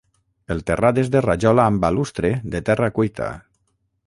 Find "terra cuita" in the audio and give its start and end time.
2.71-3.33